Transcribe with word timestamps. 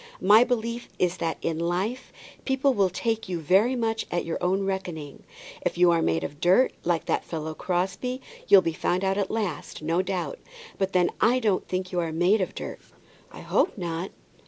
My 0.19 0.43
belief 0.43 0.89
is 0.97 1.17
that 1.17 1.37
in 1.43 1.59
life 1.59 2.11
people 2.43 2.73
will 2.73 2.89
take 2.89 3.29
you 3.29 3.39
very 3.39 3.75
much 3.75 4.07
at 4.09 4.25
your 4.25 4.41
own 4.43 4.65
reckoning. 4.65 5.21
If 5.61 5.77
you 5.77 5.91
are 5.91 6.01
made 6.01 6.23
of 6.23 6.41
dirt, 6.41 6.73
like 6.83 7.05
that 7.05 7.23
fellow 7.23 7.53
Crosbie, 7.53 8.19
you'll 8.47 8.63
be 8.63 8.73
found 8.73 9.03
out 9.03 9.19
at 9.19 9.29
last, 9.29 9.83
no 9.83 10.01
doubt. 10.01 10.39
But 10.79 10.93
then 10.93 11.11
I 11.21 11.37
don't 11.37 11.67
think 11.67 11.91
you 11.91 11.99
are 11.99 12.11
made 12.11 12.41
of 12.41 12.55
dirt." 12.55 12.79
"I 13.31 13.41
hope 13.41 13.77
not." 13.77 14.09